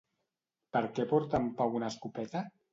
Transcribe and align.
Per 0.77 0.81
què 0.95 1.05
porta 1.13 1.43
en 1.43 1.53
Pau 1.61 1.79
una 1.83 1.93
escopeta? 1.95 2.47